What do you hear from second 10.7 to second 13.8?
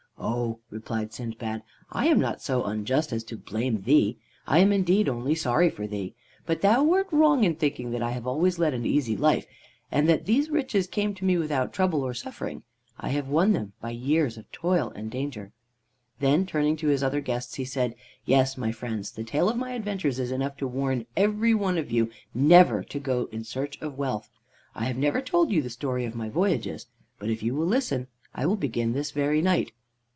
came to me without trouble or suffering. I have won them